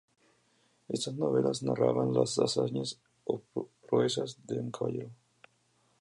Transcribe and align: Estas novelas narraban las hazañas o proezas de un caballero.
Estas 0.87 1.13
novelas 1.13 1.61
narraban 1.61 2.11
las 2.15 2.39
hazañas 2.39 2.99
o 3.25 3.39
proezas 3.87 4.35
de 4.47 4.57
un 4.59 4.71
caballero. 4.71 5.11